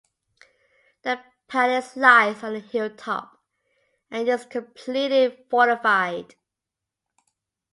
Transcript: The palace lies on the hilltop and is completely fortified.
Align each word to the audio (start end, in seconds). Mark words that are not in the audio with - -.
The 1.03 1.21
palace 1.47 1.95
lies 1.95 2.41
on 2.43 2.53
the 2.53 2.59
hilltop 2.59 3.37
and 4.09 4.27
is 4.27 4.45
completely 4.47 5.45
fortified. 5.47 6.33